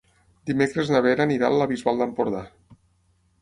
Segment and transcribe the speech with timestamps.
[0.51, 2.43] Dimecres na Vera anirà a la Bisbal d'Empordà.